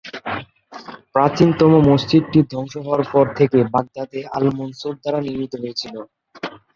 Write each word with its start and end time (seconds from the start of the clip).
প্রাচীনতম 1.15 1.71
মসজিদটি 1.89 2.39
ধ্বংস 2.51 2.73
হওয়ার 2.83 3.03
পর 3.11 3.25
থেকে 3.37 3.57
বাগদাদে 3.73 4.19
আল-মনসুর 4.37 4.93
দ্বারা 4.97 5.19
নির্মিত 5.25 5.53
হয়েছিল। 5.61 5.95